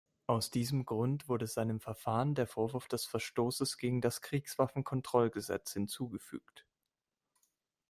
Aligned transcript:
Aus 0.25 0.49
diesem 0.49 0.83
Grund 0.83 1.29
wurde 1.29 1.45
seinem 1.45 1.79
Verfahren 1.79 2.33
der 2.33 2.47
Vorwurf 2.47 2.87
des 2.87 3.05
Verstoßes 3.05 3.77
gegen 3.77 4.01
das 4.01 4.21
Kriegswaffenkontrollgesetz 4.21 5.73
hinzugefügt. 5.73 6.65